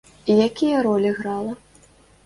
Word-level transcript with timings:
І 0.35 0.37
якія 0.47 0.81
ролі 0.87 1.11
грала? 1.21 1.55